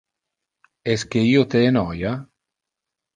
Esque 0.93 1.21
io 1.31 1.43
te 1.51 1.61
enoia? 1.73 2.15